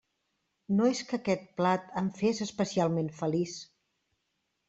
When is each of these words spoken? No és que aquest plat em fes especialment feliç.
No 0.77 0.85
és 0.93 1.01
que 1.09 1.17
aquest 1.17 1.43
plat 1.59 1.85
em 2.01 2.09
fes 2.21 2.41
especialment 2.47 3.13
feliç. 3.21 3.57